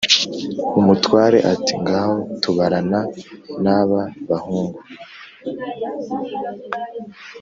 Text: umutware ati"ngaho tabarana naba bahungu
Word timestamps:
umutware 0.79 1.37
ati"ngaho 1.53 2.15
tabarana 2.41 2.99
naba 3.63 4.01
bahungu 4.29 4.79